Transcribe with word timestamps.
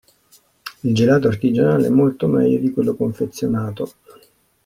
Il 0.79 0.95
gelato 0.95 1.27
artigianale 1.27 1.85
è 1.85 1.89
molto 1.91 2.25
meglio 2.25 2.57
di 2.57 2.71
quello 2.71 2.95
confezionato. 2.95 3.93